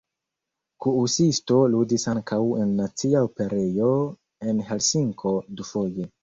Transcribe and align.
Kuusisto 0.85 1.59
ludis 1.73 2.05
ankaŭ 2.13 2.39
en 2.63 2.71
nacia 2.79 3.21
operejo 3.27 3.91
en 4.49 4.65
Helsinko 4.71 5.37
dufoje. 5.63 6.09